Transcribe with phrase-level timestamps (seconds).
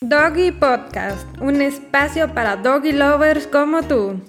[0.00, 4.20] Doggy Podcast, un espacio para doggy lovers como tú.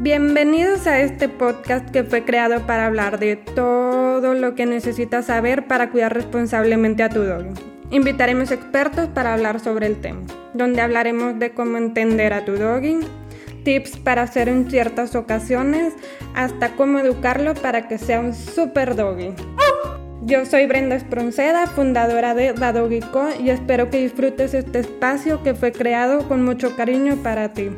[0.00, 5.66] Bienvenidos a este podcast que fue creado para hablar de todo lo que necesitas saber
[5.66, 7.54] para cuidar responsablemente a tu doggy.
[7.90, 10.20] Invitaremos expertos para hablar sobre el tema,
[10.52, 12.98] donde hablaremos de cómo entender a tu doggy,
[13.64, 15.94] tips para hacer en ciertas ocasiones,
[16.34, 19.34] hasta cómo educarlo para que sea un super doggy.
[20.26, 22.52] Yo soy Brenda Espronceda, fundadora de
[23.12, 27.70] Co y espero que disfrutes este espacio que fue creado con mucho cariño para ti.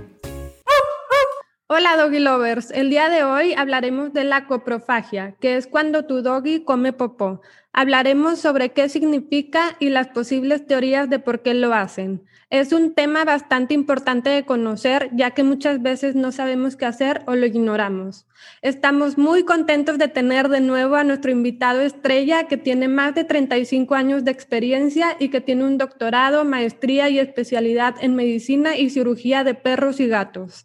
[1.70, 6.22] Hola Doggy Lovers, el día de hoy hablaremos de la coprofagia, que es cuando tu
[6.22, 7.42] doggy come popó.
[7.74, 12.24] Hablaremos sobre qué significa y las posibles teorías de por qué lo hacen.
[12.48, 17.20] Es un tema bastante importante de conocer, ya que muchas veces no sabemos qué hacer
[17.27, 18.27] o lo ignoramos.
[18.62, 23.24] Estamos muy contentos de tener de nuevo a nuestro invitado estrella, que tiene más de
[23.24, 28.88] 35 años de experiencia y que tiene un doctorado, maestría y especialidad en medicina y
[28.88, 30.64] cirugía de perros y gatos.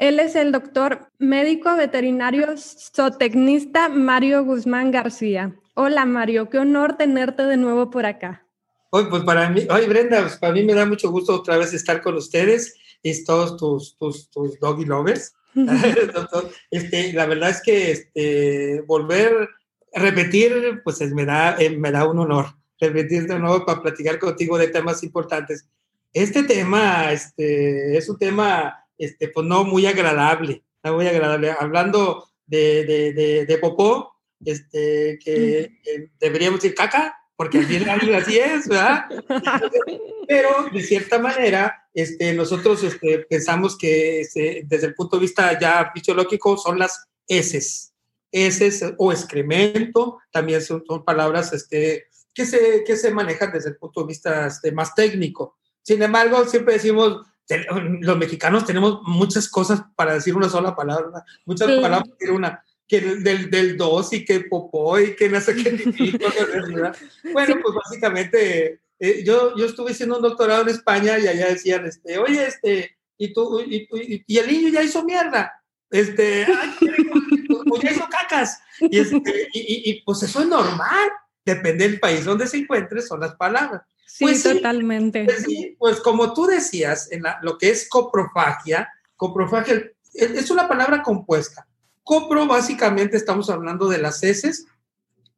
[0.00, 5.54] Él es el doctor médico veterinario zootecnista Mario Guzmán García.
[5.74, 8.46] Hola Mario, qué honor tenerte de nuevo por acá.
[8.92, 11.74] Hoy, pues para mí, hoy Brenda, pues para mí me da mucho gusto otra vez
[11.74, 15.34] estar con ustedes y todos tus, tus, tus doggy lovers.
[16.70, 19.50] este, la verdad es que este, volver
[19.94, 22.46] a repetir, pues me, da, eh, me da un honor
[22.80, 25.68] repetir de nuevo para platicar contigo de temas importantes.
[26.14, 31.54] Este tema este, es un tema este, pues no muy agradable, no muy agradable.
[31.58, 34.12] Hablando de, de, de, de popó,
[34.44, 35.72] este, que
[36.18, 39.06] deberíamos decir caca, porque al final así es, ¿verdad?
[40.28, 45.58] Pero de cierta manera, este, nosotros este, pensamos que este, desde el punto de vista
[45.58, 47.94] ya fisiológico son las heces,
[48.30, 53.76] heces o excremento, también son, son palabras este, que, se, que se manejan desde el
[53.76, 55.56] punto de vista este, más técnico.
[55.82, 57.26] Sin embargo, siempre decimos,
[58.00, 61.80] los mexicanos tenemos muchas cosas para decir una sola palabra, muchas sí.
[61.80, 65.70] palabras para una que del, del dos y que popó y que no sé qué.
[67.32, 71.86] bueno, pues básicamente eh, yo, yo estuve haciendo un doctorado en España y allá decían,
[71.86, 75.52] este, oye, este, y tú, y, y, y el niño ya hizo mierda.
[75.88, 76.76] Este, ay,
[77.66, 78.60] pues ya hizo cacas.
[78.80, 81.10] Y, este, y, y, pues eso es normal.
[81.44, 83.82] Depende del país donde se encuentre, son las palabras.
[84.12, 85.24] Sí, pues, totalmente.
[85.24, 89.82] Pues, sí, pues como tú decías, en la, lo que es coprofagia, coprofagia
[90.12, 91.66] es una palabra compuesta
[92.10, 94.66] Copro, básicamente estamos hablando de las heces,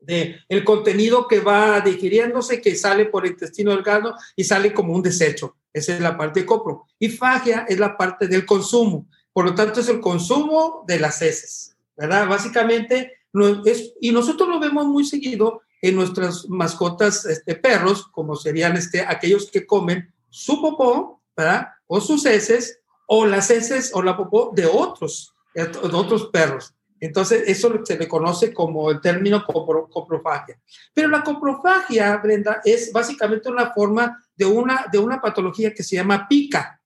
[0.01, 4.95] de el contenido que va digiriéndose, que sale por el intestino delgado y sale como
[4.95, 5.57] un desecho.
[5.71, 6.87] Esa es la parte de copro.
[6.99, 9.07] Y fagia es la parte del consumo.
[9.35, 12.27] Por lo tanto, es el consumo de las heces, ¿verdad?
[12.27, 18.37] Básicamente, no es, y nosotros lo vemos muy seguido en nuestras mascotas este, perros, como
[18.37, 21.69] serían este, aquellos que comen su popó, ¿verdad?
[21.87, 26.75] O sus heces, o las heces o la popó de otros de otros perros.
[27.01, 30.61] Entonces, eso se le conoce como el término copro, coprofagia.
[30.95, 35.97] Pero la coprofagia, Brenda, es básicamente una forma de una, de una patología que se
[35.97, 36.81] llama pica.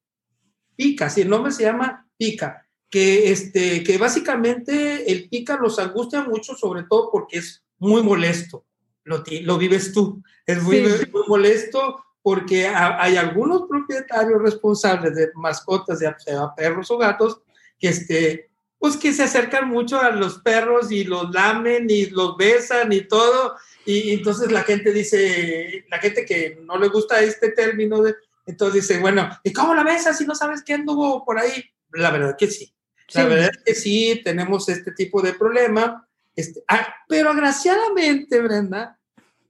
[0.75, 6.23] Pica, si el nombre se llama pica, que, este, que básicamente el pica los angustia
[6.23, 8.65] mucho, sobre todo porque es muy molesto.
[9.07, 10.23] Lo, lo vives tú.
[10.45, 11.07] Es muy, sí.
[11.11, 16.13] muy molesto porque hay algunos propietarios responsables de mascotas, de
[16.57, 17.41] perros o gatos,
[17.79, 18.51] que, este,
[18.81, 23.03] pues que se acercan mucho a los perros y los lamen y los besan y
[23.03, 23.55] todo.
[23.85, 28.83] Y entonces la gente dice, la gente que no le gusta este término, de, entonces
[28.83, 31.65] dice, bueno, ¿y cómo la besas si no sabes qué anduvo por ahí?
[31.93, 32.75] La verdad que sí.
[33.15, 33.29] La sí.
[33.29, 36.06] verdad que sí, tenemos este tipo de problema.
[36.37, 38.99] Este, ah, pero agraciadamente, Brenda,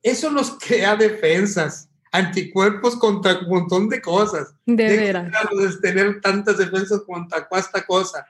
[0.02, 4.54] eso nos crea defensas, anticuerpos contra un montón de cosas.
[4.64, 5.32] De, de veras.
[5.82, 8.26] Tener tantas defensas contra esta cosa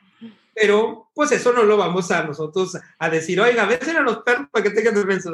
[0.57, 4.49] pero pues eso no lo vamos a nosotros a decir, oiga, besen a los perros
[4.51, 5.31] para que tengan defensa,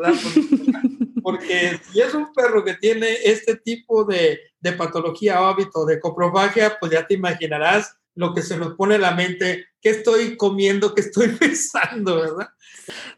[1.22, 6.01] porque si es un perro que tiene este tipo de, de patología o hábito de
[6.01, 10.36] coprofagia, pues ya te imaginarás lo que se nos pone en la mente, qué estoy
[10.36, 12.48] comiendo, qué estoy pensando, ¿verdad?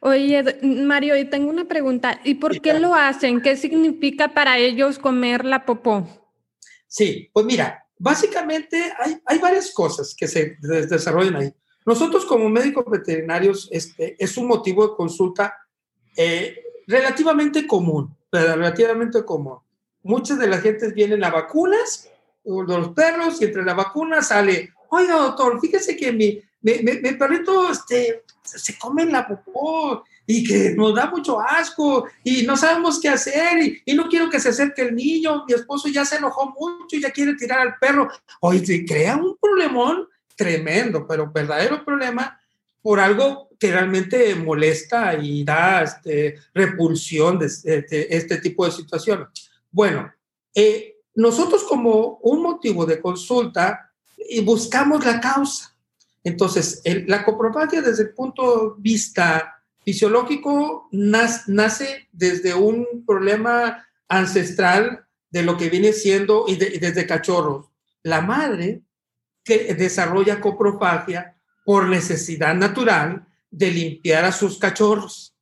[0.00, 3.40] Oye, Mario, y tengo una pregunta, ¿y por qué lo hacen?
[3.40, 6.06] ¿Qué significa para ellos comer la popó?
[6.86, 11.54] Sí, pues mira, básicamente hay, hay varias cosas que se desarrollan ahí.
[11.86, 15.54] Nosotros como médicos veterinarios este, es un motivo de consulta
[16.16, 16.56] eh,
[16.86, 19.58] relativamente común, relativamente común.
[20.02, 22.10] Muchas de las gentes vienen a vacunas
[22.44, 27.00] de los perros y entre las vacunas sale, oiga doctor, fíjese que mi, mi, mi,
[27.00, 32.56] mi perrito este, se come la popó y que nos da mucho asco y no
[32.56, 36.04] sabemos qué hacer y, y, no quiero que se acerque el niño, mi esposo ya
[36.04, 38.08] se enojó mucho y ya quiere tirar al perro.
[38.40, 42.40] Oye, se crea un problemón tremendo, pero verdadero problema
[42.82, 49.28] por algo que realmente molesta y da este, repulsión de este, este, tipo de situaciones.
[49.70, 50.12] Bueno,
[50.54, 53.90] eh, nosotros como un motivo de consulta
[54.28, 55.73] y buscamos la causa.
[56.24, 65.42] Entonces, la coprofagia desde el punto de vista fisiológico nace desde un problema ancestral de
[65.42, 67.66] lo que viene siendo y, desde cachorros.
[68.02, 68.82] La madre
[69.44, 75.36] que desarrolla coprofagia por necesidad natural de limpiar a sus cachorros,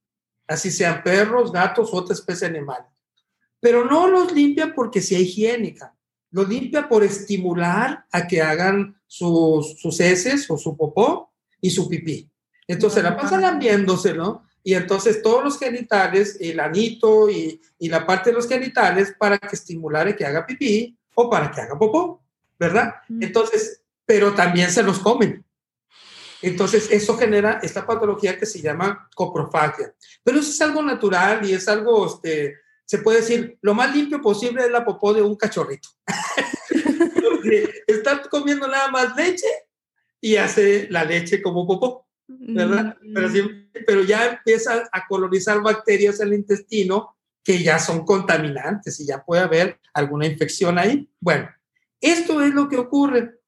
[0.48, 2.84] así sean perros, gatos, otra especie animal.
[3.60, 5.94] Pero no los limpia porque sea higiénica,
[6.32, 11.88] lo limpia por estimular a que hagan sus, sus heces o su popó y su
[11.88, 12.28] pipí.
[12.66, 14.46] Entonces la pasan lambiéndose, ¿no?
[14.64, 19.38] Y entonces todos los genitales, el anito y, y la parte de los genitales para
[19.38, 22.22] que estimulare que haga pipí o para que haga popó,
[22.58, 22.94] ¿verdad?
[23.20, 25.44] Entonces, pero también se los comen.
[26.42, 29.94] Entonces, eso genera esta patología que se llama coprofagia.
[30.24, 34.20] Pero eso es algo natural y es algo, este, se puede decir, lo más limpio
[34.20, 35.88] posible es la popó de un cachorrito.
[37.86, 39.46] está comiendo nada más leche
[40.20, 42.96] y hace la leche como popó, ¿verdad?
[43.02, 43.14] Mm.
[43.14, 43.48] Pero,
[43.86, 49.24] pero ya empieza a colonizar bacterias en el intestino que ya son contaminantes y ya
[49.24, 51.08] puede haber alguna infección ahí.
[51.20, 51.48] Bueno,
[52.00, 53.40] esto es lo que ocurre.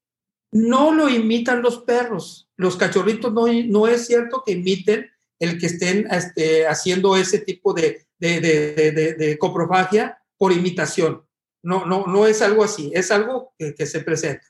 [0.50, 2.48] No lo imitan los perros.
[2.56, 7.72] Los cachorritos no, no es cierto que imiten el que estén este, haciendo ese tipo
[7.74, 11.24] de, de, de, de, coprofagia por imitación.
[11.62, 14.46] No, no, no es algo así, es algo que, se presenta.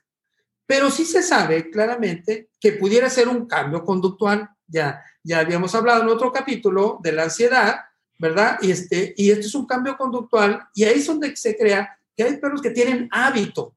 [0.65, 4.49] Pero sí se sabe claramente que pudiera ser un cambio conductual.
[4.67, 7.81] Ya, ya habíamos hablado en otro capítulo de la ansiedad,
[8.17, 8.57] ¿verdad?
[8.61, 12.23] Y este, y esto es un cambio conductual y ahí es donde se crea que
[12.23, 13.75] hay perros que tienen hábito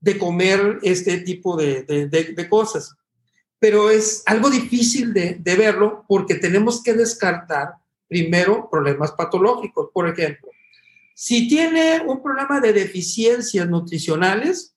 [0.00, 2.96] de comer este tipo de, de, de, cosas.
[3.58, 7.74] Pero es algo difícil de, verlo porque tenemos que descartar
[8.10, 9.90] primero problemas patológicos.
[9.94, 10.50] Por ejemplo,
[11.14, 14.74] si tiene un problema de deficiencias nutricionales,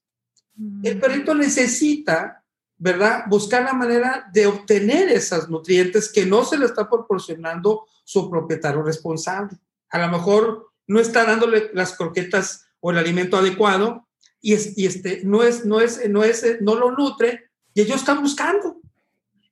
[0.83, 2.43] el perrito necesita,
[2.77, 3.23] ¿verdad?
[3.27, 8.83] Buscar la manera de obtener esas nutrientes que no se le está proporcionando su propietario
[8.83, 9.57] responsable.
[9.89, 14.07] A lo mejor no está dándole las croquetas o el alimento adecuado
[14.41, 18.79] y, este, no, es, no, es, no, es, no lo nutre y ellos están buscando.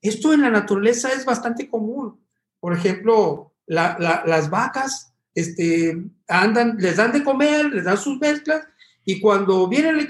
[0.03, 2.19] Esto en la naturaleza es bastante común.
[2.59, 5.97] Por ejemplo, las vacas este,
[6.27, 8.67] andan, les dan de comer, les dan sus mezclas,
[9.05, 10.07] y cuando vienen el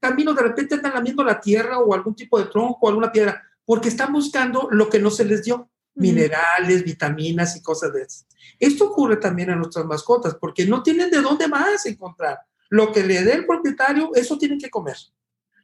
[0.00, 3.42] camino, de repente andan lamiendo la tierra o algún tipo de tronco o alguna piedra,
[3.64, 8.26] porque están buscando lo que no se les dio, minerales, vitaminas y cosas de eso.
[8.58, 12.40] Esto ocurre también a nuestras mascotas, porque no tienen de dónde más encontrar.
[12.68, 14.96] Lo que le dé el propietario, eso tienen que comer.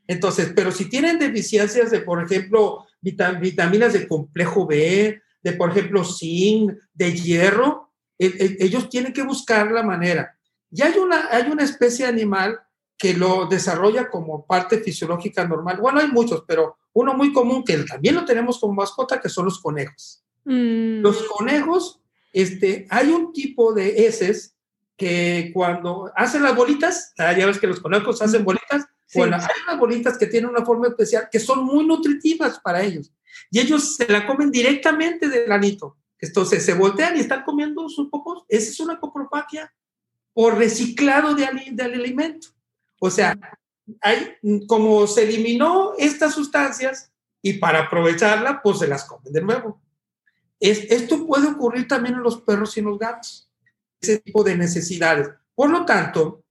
[0.07, 6.05] Entonces, pero si tienen deficiencias de, por ejemplo, vitaminas de complejo B, de, por ejemplo,
[6.05, 10.37] zinc, de hierro, ellos tienen que buscar la manera.
[10.71, 12.61] Y hay una, hay una especie animal
[12.97, 15.79] que lo desarrolla como parte fisiológica normal.
[15.81, 19.47] Bueno, hay muchos, pero uno muy común que también lo tenemos como mascota, que son
[19.47, 20.23] los conejos.
[20.45, 21.01] Mm.
[21.01, 22.01] Los conejos,
[22.33, 24.55] este, hay un tipo de heces
[24.97, 29.63] que cuando hacen las bolitas, ah, ya ves que los conejos hacen bolitas, bueno, hay
[29.67, 33.13] unas bolitas que tienen una forma especial que son muy nutritivas para ellos.
[33.51, 35.99] Y ellos se la comen directamente del granito.
[36.19, 38.45] Entonces se voltean y están comiendo sus popos.
[38.49, 39.73] Esa es una coprofagia
[40.33, 42.49] por reciclado de, del alimento.
[43.01, 43.37] O sea,
[44.01, 49.83] hay, como se eliminó estas sustancias y para aprovecharla, pues se las comen de nuevo.
[50.61, 53.51] Es, esto puede ocurrir también en los perros y en los gatos,
[54.01, 55.29] ese tipo de necesidades.
[55.55, 56.45] Por lo tanto,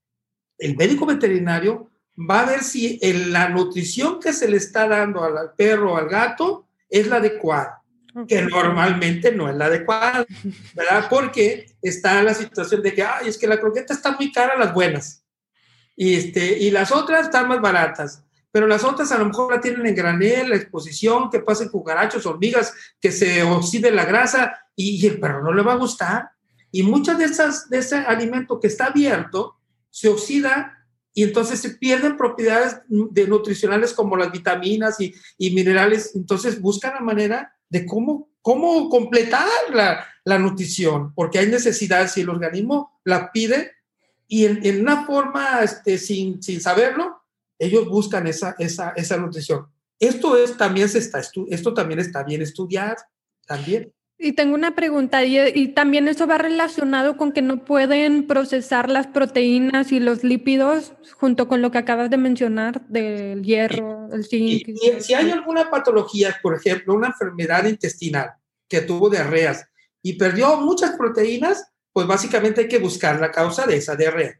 [0.58, 1.91] el médico veterinario
[2.30, 3.00] va a ver si
[3.30, 7.82] la nutrición que se le está dando al perro o al gato es la adecuada
[8.28, 10.26] que normalmente no es la adecuada,
[10.76, 11.08] ¿verdad?
[11.10, 14.74] Porque está la situación de que, ay, es que la croqueta está muy cara, las
[14.74, 15.24] buenas,
[15.96, 19.62] y, este, y las otras están más baratas, pero las otras a lo mejor la
[19.62, 25.06] tienen en granel, la exposición, que pasen cucarachos, hormigas, que se oxide la grasa, y,
[25.08, 26.32] el perro no le va a gustar.
[26.72, 29.58] Y muchas de esas, de ese alimento que está abierto,
[29.90, 30.81] se oxida
[31.14, 36.16] y entonces se pierden propiedades de nutricionales como las vitaminas y, y minerales.
[36.16, 42.22] Entonces buscan la manera de cómo, cómo completar la, la nutrición, porque hay necesidades y
[42.22, 43.72] el organismo la pide
[44.28, 47.22] y en, en una forma este, sin, sin saberlo,
[47.60, 49.68] ellos buscan esa, esa, esa nutrición.
[50.00, 52.96] Esto, es, también se está, esto también está bien estudiado,
[53.46, 53.94] también.
[54.24, 59.08] Y tengo una pregunta, y, también eso va relacionado con que no pueden procesar las
[59.08, 64.78] proteínas y los lípidos junto con lo que acabas de mencionar del hierro, el zinc.
[65.00, 68.34] si hay alguna patología, por ejemplo, una enfermedad intestinal
[68.70, 69.66] que tuvo diarreas
[70.04, 74.40] y perdió muchas proteínas, pues básicamente hay que buscar la causa de esa diarrea.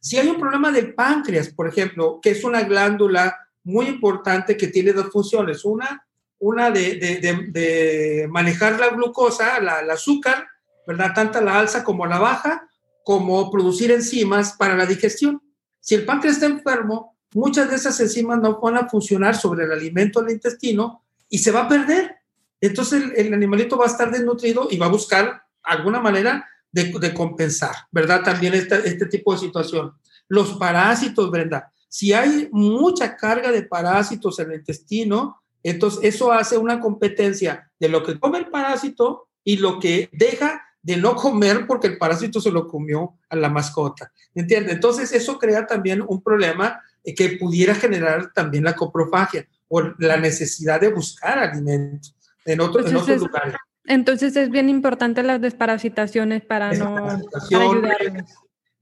[0.00, 4.66] Si hay un problema del páncreas, por ejemplo, que es una glándula muy importante que
[4.66, 5.64] tiene dos funciones.
[5.64, 6.04] Una,
[6.40, 10.48] una de, manejar la glucosa, el azúcar,
[10.86, 11.12] ¿verdad?
[11.14, 12.66] Tanto la alza como la baja,
[13.04, 15.40] como producir enzimas para la digestión.
[15.80, 19.72] Si el páncreas está enfermo, muchas de esas enzimas no van a funcionar sobre el
[19.72, 22.16] alimento del intestino y se va a perder.
[22.60, 27.74] Entonces el, animalito va a estar desnutrido y va a buscar alguna manera de, compensar,
[27.90, 28.22] ¿verdad?
[28.22, 29.92] También este, este tipo de situación.
[30.28, 31.72] Los parásitos, Brenda.
[31.88, 37.88] Si hay mucha carga de parásitos en el intestino, entonces, eso hace una competencia de
[37.88, 42.40] lo que come el parásito y lo que deja de no comer porque el parásito
[42.40, 44.12] se lo comió a la mascota.
[44.34, 44.74] ¿Entiendes?
[44.74, 50.80] Entonces, eso crea también un problema que pudiera generar también la coprofagia o la necesidad
[50.80, 52.14] de buscar alimentos
[52.44, 53.54] en, otros lugares.
[53.84, 57.08] Entonces, es bien importante las desparasitaciones para no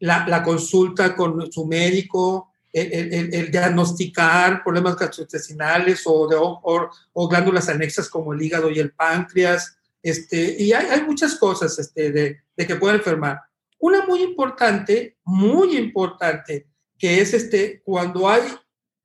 [0.01, 8.09] La, la consulta con su médico, el, diagnosticar problemas gastrointestinales o, de, o, glándulas anexas
[8.09, 9.77] como el hígado y el páncreas.
[10.03, 13.41] Este, y hay, hay muchas cosas este, de, de, que pueden enfermar.
[13.79, 16.69] Una muy importante, muy importante,
[16.99, 18.43] que es este, cuando hay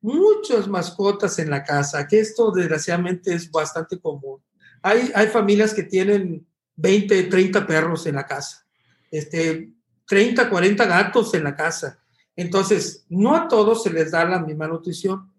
[0.00, 4.42] muchas mascotas en la casa, que esto desgraciadamente es bastante común.
[4.82, 8.66] Hay, hay familias que tienen 20, 30 perros en la casa,
[9.10, 9.72] este,
[10.06, 12.03] 30, 40 gatos en la casa
[12.36, 15.30] entonces, no a todos se les da la misma nutrición,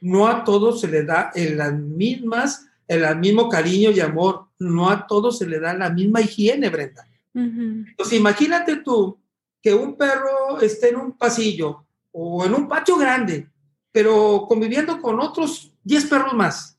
[0.00, 4.90] no a todos se les da en las mismas, el mismo cariño y amor, no
[4.90, 7.06] a todos se le da la misma higiene, Brenda.
[7.32, 9.18] Entonces, imagínate tú
[9.62, 13.48] que un perro esté en un pasillo o en un patio grande,
[13.92, 16.76] pero conviviendo con otros 10 perros más.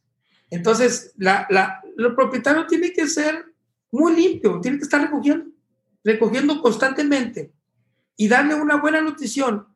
[0.50, 3.46] Entonces, la, la, el propietario tiene que ser
[3.92, 5.46] muy limpio, tiene que estar recogiendo,
[6.04, 7.54] recogiendo constantemente
[8.16, 9.68] y darle una buena nutrición,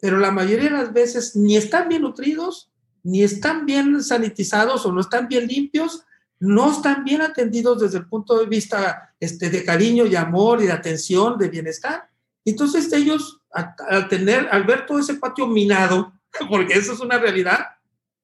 [0.00, 2.70] pero la mayoría de las veces ni están bien nutridos,
[3.02, 6.04] ni están bien sanitizados o no están bien limpios,
[6.40, 10.66] no están bien atendidos desde el punto de vista este, de cariño y amor y
[10.66, 12.08] de atención, de bienestar.
[12.44, 16.12] Entonces ellos, al, tener, al ver todo ese patio minado,
[16.48, 17.66] porque eso es una realidad,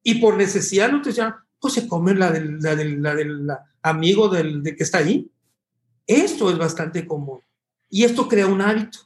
[0.03, 3.49] y por necesidad nutricional, pues se comen la del, la del, la del
[3.83, 5.31] amigo del, de que está ahí.
[6.07, 7.41] Esto es bastante común.
[7.89, 8.99] Y esto crea un hábito.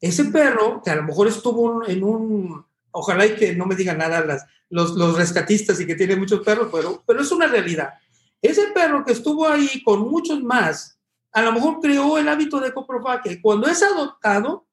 [0.00, 3.98] Ese perro, que a lo mejor estuvo en un, ojalá y que no me digan
[3.98, 7.94] nada las, los, los rescatistas y que tiene muchos perros, pero, pero es una realidad.
[8.40, 10.98] Ese perro que estuvo ahí con muchos más,
[11.32, 14.66] a lo mejor creó el hábito de coprofagia y cuando es adoptado,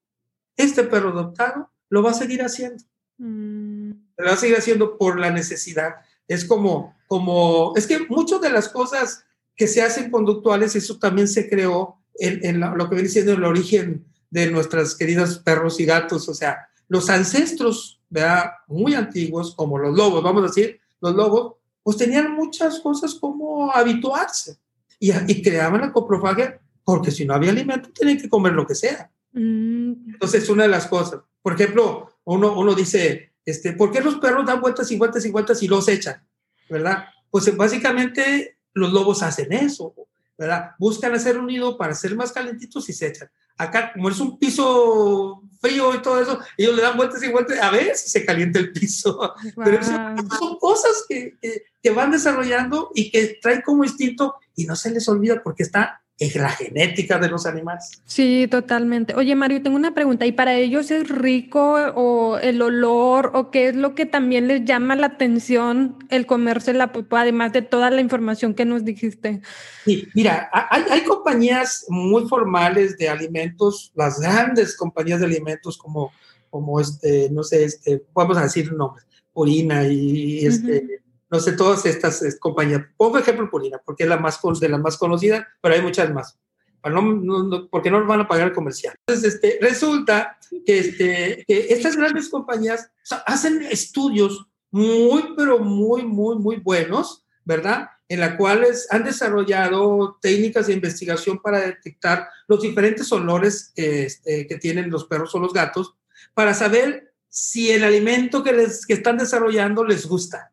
[0.55, 2.83] este perro adoptado lo va a seguir haciendo.
[3.17, 3.91] Mm.
[4.17, 5.95] Lo va a seguir haciendo por la necesidad.
[6.27, 11.27] Es como, como, es que muchas de las cosas que se hacen conductuales, eso también
[11.27, 15.85] se creó en, en lo que viene siendo el origen de nuestras queridas perros y
[15.85, 18.51] gatos, o sea, los ancestros, ¿verdad?
[18.67, 21.53] Muy antiguos, como los lobos, vamos a decir, los lobos,
[21.83, 24.57] pues tenían muchas cosas como habituarse
[24.99, 28.73] y, y creaban la coprofagia porque si no había alimento, tenían que comer lo que
[28.73, 29.11] sea.
[29.33, 30.11] Mm.
[30.13, 31.19] Entonces, es una de las cosas.
[31.41, 35.31] Por ejemplo, uno, uno dice, este, ¿por qué los perros dan vueltas y vueltas y
[35.31, 36.25] vueltas y los echan?
[36.69, 37.05] ¿Verdad?
[37.29, 39.93] Pues básicamente los lobos hacen eso,
[40.37, 40.71] ¿verdad?
[40.79, 43.29] Buscan hacer un nido para ser más calentitos y se echan.
[43.57, 47.59] Acá, como es un piso frío y todo eso, ellos le dan vueltas y vueltas,
[47.59, 49.33] a ver si se calienta el piso.
[49.55, 51.37] Pero son cosas que,
[51.81, 56.01] que, van desarrollando y que traen como instinto y no se les olvida porque está
[56.19, 58.01] es la genética de los animales.
[58.05, 59.13] Sí, totalmente.
[59.13, 60.25] Oye, Mario, tengo una pregunta.
[60.25, 64.65] ¿Y para ellos es rico o el olor o qué es lo que también les
[64.65, 69.41] llama la atención el comerse la pupa, además de toda la información que nos dijiste?
[69.85, 76.11] Sí, mira, hay, hay compañías muy formales de alimentos, las grandes compañías de alimentos como,
[76.49, 81.85] como este, no sé, este, vamos a decir nombres, Purina y este no sé, todas
[81.85, 82.83] estas compañías.
[82.95, 86.37] Pongo ejemplo Purina, porque es la más de la más conocida, pero hay muchas más.
[86.83, 88.95] No, porque no nos van a pagar el comercial.
[89.05, 92.89] Entonces, este, resulta que, este, estas grandes compañías
[93.25, 97.89] hacen estudios muy, pero muy, muy, muy buenos, ¿verdad?
[98.07, 104.47] En las cuales han desarrollado técnicas de investigación para detectar los diferentes olores que, este,
[104.47, 105.95] que tienen los perros o los gatos,
[106.33, 110.51] para saber si el alimento que, les, que están desarrollando les gusta.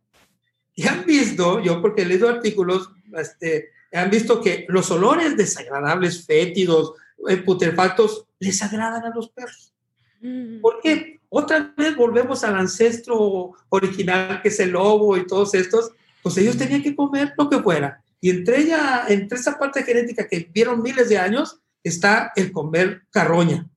[0.74, 6.26] Y han visto, yo porque he leído artículos este, han visto que los olores desagradables,
[6.26, 6.94] fétidos,
[7.28, 9.72] eh, putrefactos, les agradan a los perros.
[10.20, 10.60] Mm.
[10.60, 11.20] ¿Por qué?
[11.28, 16.56] Otra vez volvemos al ancestro original que es el lobo y todos estos, pues ellos
[16.56, 18.02] tenían que comer lo que fuera.
[18.20, 23.02] Y entre ella, entre esa parte genética que vieron miles de años, está el comer
[23.10, 23.68] carroña,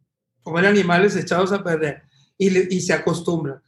[0.42, 2.04] comer animales echados a perder
[2.38, 3.62] y, y se acostumbran.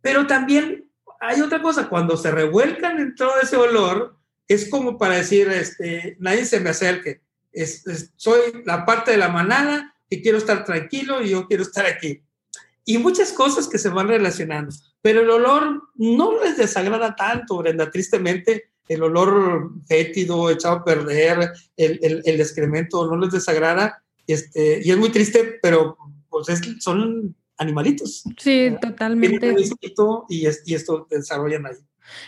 [0.00, 0.83] Pero también
[1.26, 4.16] hay otra cosa, cuando se revuelcan en todo ese olor,
[4.46, 7.22] es como para decir, este, nadie se me acerque,
[8.16, 12.22] soy la parte de la manada y quiero estar tranquilo y yo quiero estar aquí.
[12.84, 17.90] Y muchas cosas que se van relacionando, pero el olor no les desagrada tanto, Brenda,
[17.90, 24.80] tristemente, el olor fétido, echado a perder, el, el, el excremento no les desagrada, este,
[24.84, 25.96] y es muy triste, pero
[26.28, 26.46] pues
[26.80, 28.24] son animalitos.
[28.38, 29.54] Sí, totalmente.
[30.28, 31.76] Y, y esto desarrollan ahí.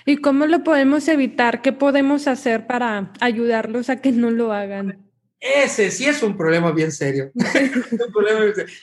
[0.05, 1.63] ¿Y cómo lo podemos evitar?
[1.63, 5.07] ¿Qué podemos hacer para ayudarlos a que no lo hagan?
[5.41, 7.31] Ese sí es un problema bien serio.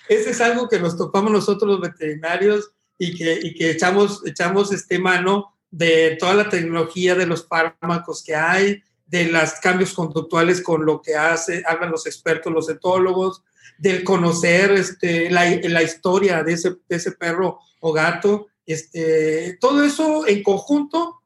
[0.09, 4.71] Ese es algo que nos topamos nosotros los veterinarios y que, y que echamos, echamos
[4.71, 10.61] este mano de toda la tecnología, de los fármacos que hay, de los cambios conductuales
[10.61, 13.43] con lo que hace, hablan los expertos, los etólogos,
[13.83, 19.83] del conocer este, la, la historia de ese, de ese perro o gato este, todo
[19.83, 21.21] eso en conjunto,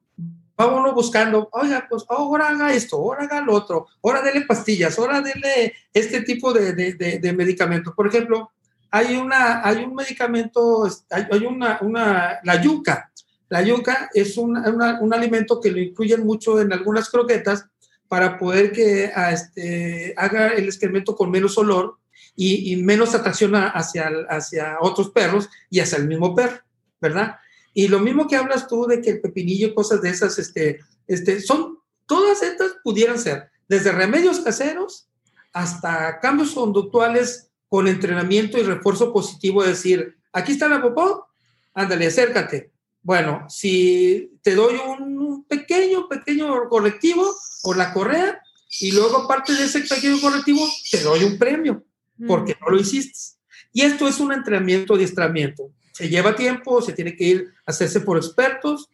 [0.56, 5.22] vámonos buscando, oiga, pues ahora haga esto, ahora haga lo otro, ahora dele pastillas, ahora
[5.22, 7.94] dele este tipo de, de, de, medicamentos.
[7.94, 8.52] Por ejemplo,
[8.90, 13.12] hay, una, hay un medicamento, hay, una, una, la yuca.
[13.50, 17.66] La yuca es un, un alimento que lo incluyen mucho en algunas croquetas
[18.08, 21.98] para poder que a este, haga el excremento con menos olor
[22.38, 26.62] y, y menos atracción hacia, hacia otros perros y hacia el mismo perro.
[27.00, 27.38] ¿verdad?
[27.74, 31.42] Y lo mismo que hablas tú de que el pepinillo, cosas de esas, este, este,
[31.42, 35.08] son, todas estas pudieran ser, desde remedios caseros
[35.54, 41.28] hasta cambios conductuales con entrenamiento y refuerzo positivo, es decir, aquí está la popó,
[41.74, 42.72] ándale, acércate.
[43.02, 48.42] Bueno, si te doy un pequeño, pequeño correctivo o la correa,
[48.80, 51.84] y luego aparte de ese pequeño correctivo, te doy un premio,
[52.26, 53.38] porque no lo hiciste.
[53.74, 58.02] Y esto es un entrenamiento, adiestramiento se lleva tiempo, se tiene que ir a hacerse
[58.02, 58.88] por expertos,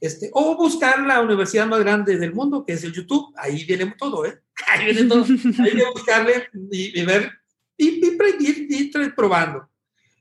[0.00, 3.94] este, o buscar la universidad más grande del mundo, que es el YouTube, ahí viene
[3.96, 4.40] todo, ¿eh?
[4.66, 7.30] Ahí viene todo, ahí viene buscarle y, ver,
[7.76, 9.68] y, y, ir, probando.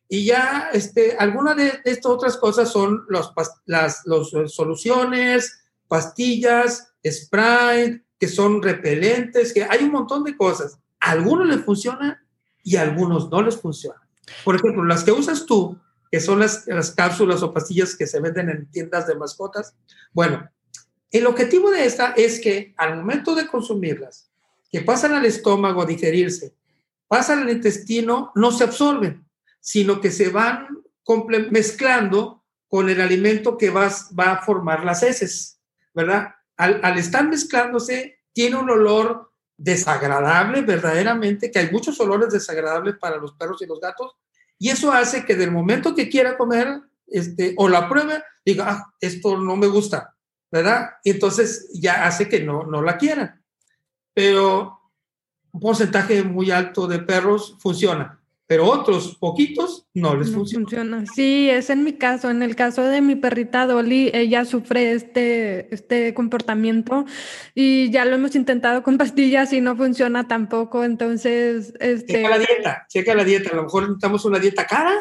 [0.08, 3.34] Y ya, este, algunas de, estas otras cosas son los,
[3.66, 10.78] las los soluciones, pastillas, Sprite, que son repelentes, que hay un montón de cosas.
[11.00, 12.24] A algunos les funciona
[12.68, 14.02] y algunos no les funciona.
[14.44, 15.80] Por ejemplo, las que usas tú,
[16.12, 19.74] que son las, las cápsulas o pastillas que se venden en tiendas de mascotas.
[20.12, 20.50] Bueno,
[21.10, 24.30] el objetivo de esta es que al momento de consumirlas,
[24.70, 26.56] que pasan al estómago a digerirse,
[27.08, 29.26] pasan al intestino, no se absorben,
[29.62, 30.68] sino que se van
[31.50, 35.62] mezclando con el alimento que va, va a formar las heces,
[35.94, 36.36] ¿verdad?
[36.58, 39.27] Al estar mezclándose, tiene un olor
[39.58, 44.16] desagradable, verdaderamente, que hay muchos olores desagradables para los perros y los gatos,
[44.60, 48.94] y eso hace que del momento que quiera comer este, o la pruebe, diga, ah,
[49.00, 50.16] esto no me gusta,
[50.52, 50.92] ¿verdad?
[51.04, 53.44] Y entonces ya hace que no, no la quieran.
[54.14, 54.80] Pero
[55.52, 58.17] un porcentaje muy alto de perros funciona
[58.48, 61.06] pero otros poquitos no les funciona.
[61.14, 62.30] Sí, es en mi caso.
[62.30, 67.06] En el caso de mi perrita Dolly, ella sufre este, este comportamiento
[67.54, 70.86] y ya lo hemos intentado con pastillas y no funciona tampoco.
[70.86, 72.14] Entonces, este...
[72.14, 73.50] Checa la dieta, checa la dieta.
[73.52, 74.96] A lo mejor necesitamos una dieta cara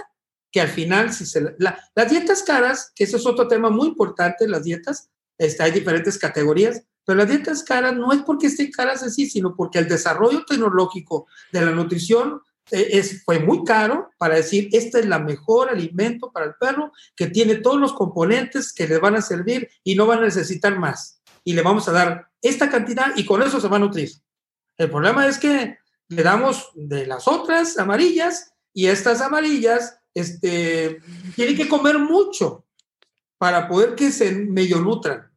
[0.50, 3.88] que al final, si se la, las dietas caras, que eso es otro tema muy
[3.88, 8.72] importante, las dietas, este, hay diferentes categorías, pero las dietas caras no es porque estén
[8.72, 14.36] caras así, sino porque el desarrollo tecnológico de la nutrición es, fue muy caro para
[14.36, 18.88] decir, este es la mejor alimento para el perro, que tiene todos los componentes que
[18.88, 21.20] le van a servir y no van a necesitar más.
[21.44, 24.10] Y le vamos a dar esta cantidad y con eso se va a nutrir.
[24.76, 31.00] El problema es que le damos de las otras amarillas y estas amarillas este,
[31.34, 32.64] tienen que comer mucho
[33.38, 35.30] para poder que se medio nutran.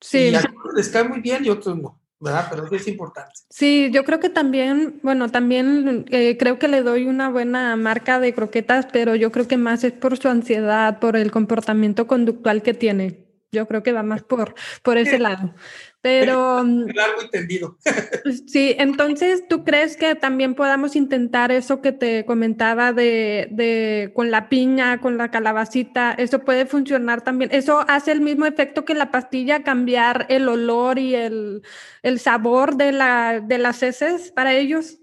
[0.00, 0.28] Sí.
[0.28, 0.44] Y a
[0.74, 2.00] les cae muy bien y otros no.
[2.18, 3.32] Pero es importante.
[3.50, 8.18] Sí, yo creo que también, bueno, también eh, creo que le doy una buena marca
[8.20, 12.62] de croquetas, pero yo creo que más es por su ansiedad, por el comportamiento conductual
[12.62, 13.25] que tiene.
[13.56, 15.54] Yo creo que va más por, por ese lado.
[16.00, 16.62] Pero...
[16.62, 17.78] Mm, largo y tendido.
[18.46, 24.30] Sí, entonces, ¿tú crees que también podamos intentar eso que te comentaba de, de, con
[24.30, 26.12] la piña, con la calabacita?
[26.12, 27.50] ¿Eso puede funcionar también?
[27.52, 31.62] ¿Eso hace el mismo efecto que la pastilla, cambiar el olor y el,
[32.02, 34.98] el sabor de, la, de las heces para ellos?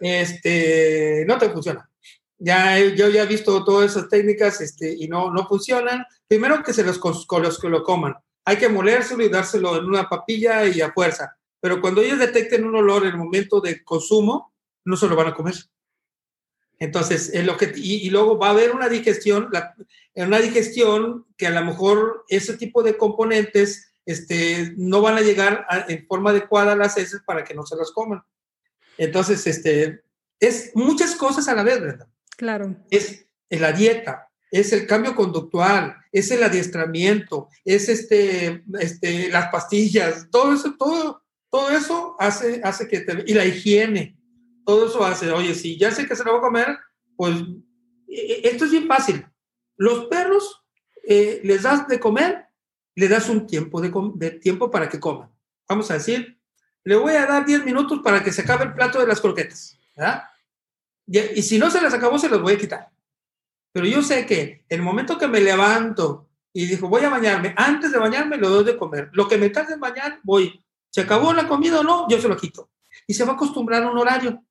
[0.00, 1.89] Este, no te funciona.
[2.40, 6.04] Ya, yo ya he visto todas esas técnicas este, y no, no funcionan.
[6.26, 10.08] Primero que se los, los que lo coman hay que molérselo y dárselo en una
[10.08, 11.36] papilla y a fuerza.
[11.60, 14.52] Pero cuando ellos detecten un olor en el momento de consumo,
[14.84, 15.54] no se lo van a comer.
[16.78, 19.74] Entonces, es lo que, y, luego va a haber una digestión, la,
[20.14, 25.66] una digestión que a lo mejor ese tipo de componentes este, no van a llegar
[25.88, 28.22] en forma adecuada a las heces para que no se las coman.
[28.96, 30.02] Entonces, este,
[30.40, 32.08] es muchas cosas a la vez, ¿verdad?
[32.40, 32.74] Claro.
[32.88, 40.26] Es la dieta, es el cambio conductual, es el adiestramiento, es este, este, las pastillas,
[40.30, 44.16] todo eso, todo, todo eso hace, hace que te, y la higiene,
[44.64, 46.78] todo eso hace, oye, si ya sé que se lo voy a comer,
[47.14, 47.36] pues
[48.08, 49.26] e, e, esto es bien fácil.
[49.76, 50.64] Los perros
[51.06, 52.46] eh, les das de comer,
[52.94, 55.30] le das un tiempo de, de, tiempo para que coman.
[55.68, 56.40] Vamos a decir,
[56.84, 59.78] le voy a dar 10 minutos para que se acabe el plato de las croquetas.
[59.94, 60.22] ¿verdad?
[61.10, 62.90] Y, si no se las acabó, se los voy a quitar.
[63.72, 67.92] Pero yo sé que el momento que me levanto y digo, voy a bañarme, antes
[67.92, 69.10] de bañarme lo doy de comer.
[69.12, 70.64] Lo que me tarde en bañar, voy.
[70.90, 72.08] ¿Se acabó la comida o no?
[72.08, 72.70] Yo se lo quito.
[73.06, 74.42] Y se va a acostumbrar a un horario.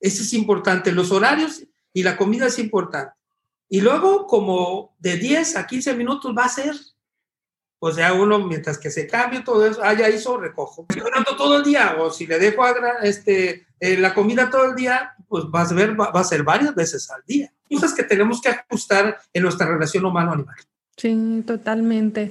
[0.00, 0.92] Ese es importante.
[0.92, 3.12] Los horarios y la comida es importante.
[3.68, 6.74] Y luego, como de 10 a 15 minutos va a ser.
[7.78, 10.86] O sea, uno, mientras que se cambie todo eso, ah, ya hizo, recojo.
[11.36, 12.64] todo el día, o si le dejo
[13.02, 16.74] este, eh, la comida todo el día, pues vas a ver, va, a ser varias
[16.74, 17.52] veces al día.
[17.70, 20.56] Cosas que tenemos que ajustar en nuestra relación humano-animal.
[20.96, 22.30] Sí, totalmente.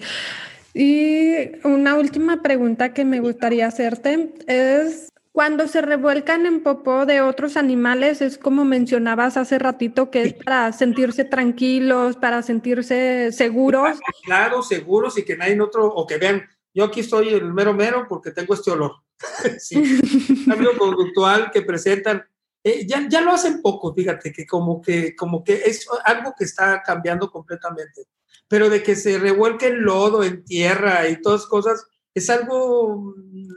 [0.73, 7.21] Y una última pregunta que me gustaría hacerte es, cuando se revuelcan en popó de
[7.21, 13.99] otros animales, es como mencionabas hace ratito, que es para sentirse tranquilos, para sentirse seguros.
[14.23, 18.05] Claro, seguros y que nadie otro, o que vean, yo aquí estoy el mero mero
[18.09, 19.04] porque tengo este olor.
[19.59, 19.99] sí,
[20.47, 22.23] cambio conductual que presentan
[22.67, 26.45] eh, ya, ya, lo hacen poco, fíjate, que como, que como que es algo que
[26.45, 28.07] está cambiando completamente.
[28.47, 33.13] Pero de que se revuelque el lodo, en tierra y todas cosas, es algo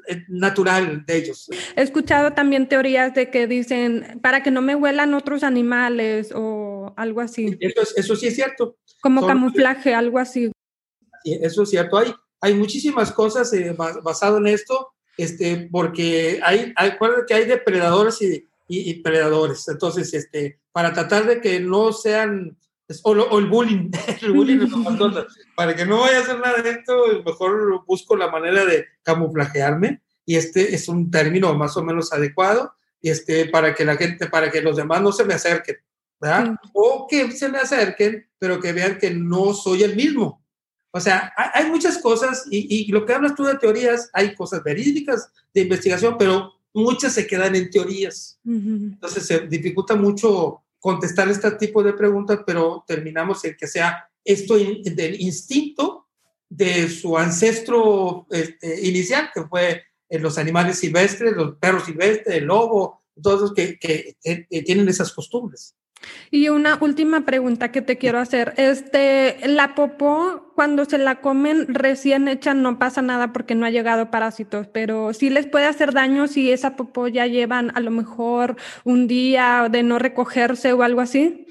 [0.09, 1.49] eh, natural de ellos.
[1.75, 6.93] He escuchado también teorías de que dicen, para que no me huelan otros animales o
[6.99, 7.57] algo así.
[7.61, 8.77] Eso, eso sí es cierto.
[9.01, 10.53] Como camuflaje, algo así.
[11.25, 11.97] Eso es cierto.
[11.97, 16.93] Hay, hay muchísimas cosas eh, basado en esto, este, porque hay, hay,
[17.27, 19.67] que hay depredadores y y, predadores.
[19.69, 22.57] Entonces, este, para tratar de que no sean,
[23.03, 23.91] o, el bullying,
[24.23, 24.69] el bullying
[25.57, 30.03] para que no vaya a hacer nada de esto, mejor busco la manera de camuflajearme
[30.25, 34.29] y este es un término más o menos adecuado y este, para que la gente,
[34.29, 35.77] para que los demás no se me acerquen,
[36.21, 36.57] ¿verdad?
[36.73, 40.45] O que se me acerquen, pero que vean que no soy el mismo.
[40.99, 44.65] O sea, hay, muchas cosas y, y, lo que hablas tú de teorías, hay cosas
[44.65, 48.39] verídicas de investigación, pero muchas se quedan en teorías.
[48.45, 54.57] Entonces se dificulta mucho contestar este tipo de preguntas, pero terminamos en que sea esto
[54.57, 56.09] del instinto
[56.49, 62.45] de su ancestro este, inicial, que fue en los animales silvestres, los perros silvestres, el
[62.45, 65.75] lobo, todos que, que, que tienen esas costumbres.
[66.31, 68.53] Y una última pregunta que te quiero hacer.
[68.57, 73.71] Este, la popó, cuando se la comen recién hecha, no pasa nada porque no ha
[73.71, 77.91] llegado parásitos, pero sí les puede hacer daño si esa popó ya llevan a lo
[77.91, 81.47] mejor un día de no recogerse o algo así.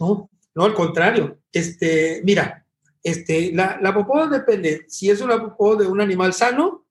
[0.00, 1.38] No, no, al contrario.
[1.52, 2.64] Este, mira,
[3.02, 4.86] este, la, la popó depende.
[4.88, 6.86] Si es una popó de un animal sano,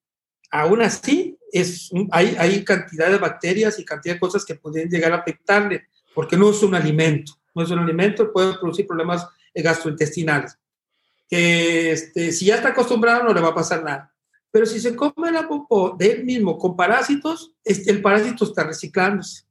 [0.52, 5.14] aún así es, hay, hay cantidad de bacterias y cantidad de cosas que pueden llegar
[5.14, 10.58] a afectarle porque no es un alimento, no es un alimento, puede producir problemas gastrointestinales.
[11.30, 14.14] Que este, si ya está acostumbrado no le va a pasar nada.
[14.52, 18.64] Pero si se come la popó de él mismo con parásitos, este, el parásito está
[18.64, 19.46] reciclándose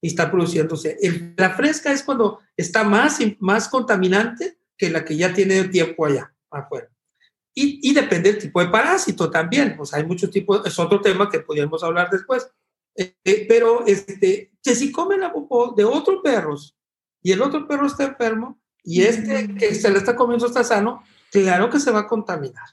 [0.00, 0.96] y está produciéndose.
[1.36, 6.32] la fresca es cuando está más, más contaminante que la que ya tiene tiempo allá
[6.50, 6.88] afuera.
[7.54, 9.76] Y, y, depende del tipo de parásito también.
[9.76, 12.46] Pues hay muchos tipos, es otro tema que podríamos hablar después.
[12.94, 16.76] Eh, pero este, que si come la popó de otros perros
[17.22, 21.04] y el otro perro está enfermo y este que se le está comiendo está sano,
[21.30, 22.64] claro que se va a contaminar.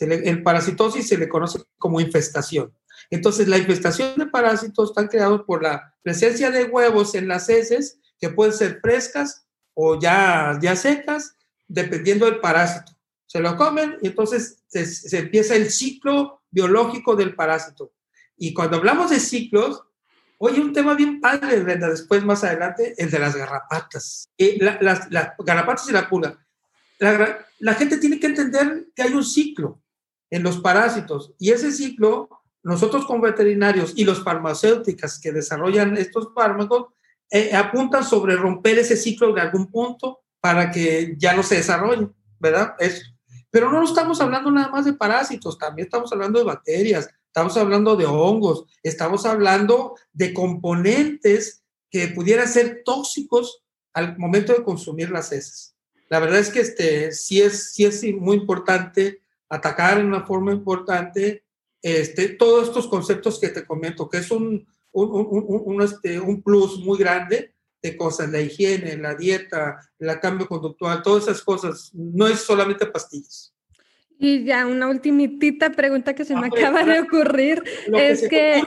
[0.00, 2.76] el parasitosis se le conoce como infestación.
[3.10, 8.00] Entonces, la infestación de parásitos están creados por la presencia de huevos en las heces,
[8.18, 11.36] que pueden ser frescas o ya, ya secas,
[11.68, 12.92] dependiendo del parásito.
[13.26, 17.92] se lo comen y entonces se, se empieza el ciclo biológico del parásito.
[18.36, 19.84] Y cuando hablamos de ciclos,
[20.42, 24.30] Oye, un tema bien padre, Brenda, después más adelante, el de las garrapatas.
[24.38, 26.38] Eh, las, garrapatas y la pulga.
[26.98, 29.82] La, la, gente tiene que entender que hay un ciclo
[30.30, 32.30] en los parásitos y ese ciclo,
[32.62, 36.86] nosotros como veterinarios y los farmacéuticas que desarrollan estos fármacos,
[37.30, 42.08] eh, apuntan sobre romper ese ciclo en algún punto para que ya no se desarrolle,
[42.38, 42.76] ¿verdad?
[42.78, 43.02] Eso.
[43.50, 47.94] Pero no estamos hablando nada más de parásitos, también estamos hablando de bacterias, estamos hablando
[47.94, 53.62] de hongos, estamos hablando de componentes que pudieran ser tóxicos
[53.92, 55.76] al momento de consumir las heces.
[56.08, 60.52] La verdad es que este, sí, es, sí es muy importante atacar en una forma
[60.52, 61.44] importante
[61.82, 66.80] este, todos estos conceptos que te comento, que es un, un, un, este, un plus
[66.80, 72.26] muy grande de cosas, la higiene, la dieta, el cambio conductual, todas esas cosas, no
[72.26, 73.54] es solamente pastillas.
[74.22, 78.62] Y ya una ultimitita pregunta que se me acaba de ocurrir es que...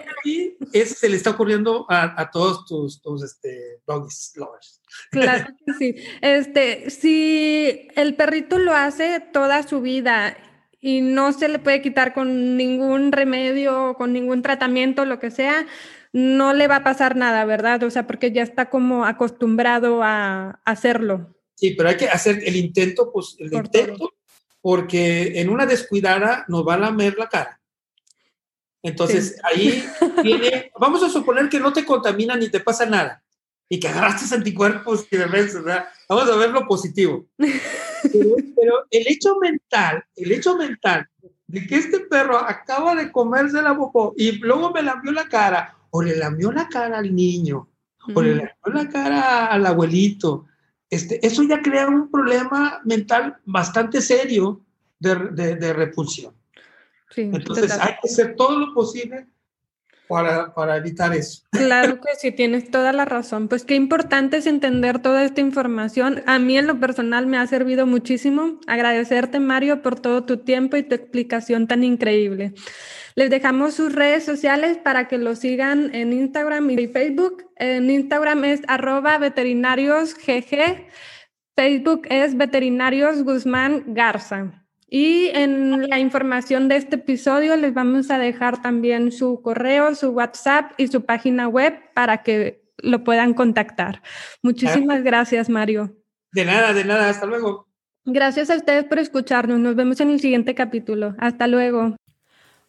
[0.74, 4.82] es, se le está ocurriendo a, a todos tus, tus este, doggies lovers.
[5.12, 5.96] Claro que sí.
[6.22, 10.36] Este, si el perrito lo hace toda su vida
[10.82, 15.68] y no se le puede quitar con ningún remedio, con ningún tratamiento, lo que sea,
[16.14, 17.84] no le va a pasar nada, ¿verdad?
[17.84, 21.36] O sea, porque ya está como acostumbrado a hacerlo.
[21.54, 24.16] Sí, pero hay que hacer el intento, pues el intento
[24.64, 27.60] porque en una descuidada nos va a lamer la cara.
[28.82, 29.84] Entonces, ahí
[30.24, 33.22] viene, vamos a suponer que no te contamina ni te pasa nada
[33.68, 35.86] y que agarraste anticuerpos y demás, ¿verdad?
[36.08, 37.26] Vamos a ver lo positivo.
[37.38, 41.10] Pero, el hecho mental, el hecho mental
[41.46, 45.76] de que este perro acaba de comerse la popó y luego me lamió la cara,
[45.90, 47.68] o le lamió la cara al niño,
[48.16, 50.46] o le lamió la cara al abuelito,
[50.94, 54.62] este, eso ya crea un problema mental bastante serio
[55.00, 56.34] de, repulsión.
[57.16, 59.28] Entonces hay que hacer todo lo posible
[60.08, 61.44] para, evitar eso.
[61.52, 63.48] Claro que sí, tienes toda la razón.
[63.48, 66.24] Pues qué importante es entender toda esta información.
[66.26, 68.60] A mí en lo personal me ha servido muchísimo.
[68.68, 72.54] Agradecerte, Mario, por todo tu tiempo y tu explicación tan increíble.
[73.16, 77.46] Les dejamos sus redes sociales para que lo sigan en Instagram y Facebook.
[77.58, 80.88] En Instagram es arroba veterinariosgg.
[81.56, 84.63] Facebook es veterinarios Guzmán Garza.
[84.96, 90.12] Y en la información de este episodio les vamos a dejar también su correo, su
[90.12, 94.04] WhatsApp y su página web para que lo puedan contactar.
[94.44, 95.98] Muchísimas gracias, Mario.
[96.32, 97.10] De nada, de nada.
[97.10, 97.68] Hasta luego.
[98.06, 99.60] Gracias a ustedes por escucharnos.
[99.60, 101.16] Nos vemos en el siguiente capítulo.
[101.18, 101.96] Hasta luego.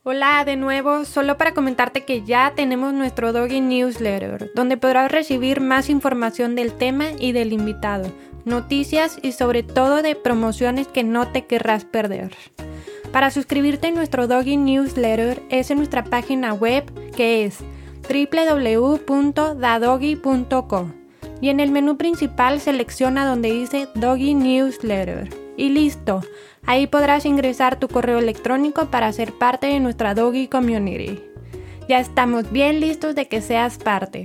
[0.07, 5.62] Hola de nuevo, solo para comentarte que ya tenemos nuestro Doggy Newsletter, donde podrás recibir
[5.62, 8.12] más información del tema y del invitado,
[8.45, 12.37] noticias y sobre todo de promociones que no te querrás perder.
[13.12, 16.85] Para suscribirte a nuestro Doggy Newsletter es en nuestra página web
[17.17, 17.61] que es
[18.07, 20.93] www.dadoggy.co
[21.40, 26.21] y en el menú principal selecciona donde dice Doggy Newsletter y listo.
[26.66, 31.20] Ahí podrás ingresar tu correo electrónico para ser parte de nuestra Doggy Community.
[31.88, 34.24] Ya estamos bien listos de que seas parte.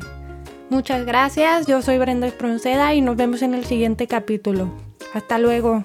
[0.69, 4.71] Muchas gracias, yo soy Brenda Espronceda y nos vemos en el siguiente capítulo.
[5.13, 5.83] Hasta luego.